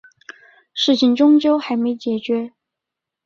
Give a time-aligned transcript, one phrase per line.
[0.73, 2.53] 事情终究还没解决